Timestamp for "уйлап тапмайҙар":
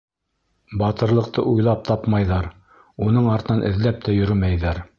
1.51-2.47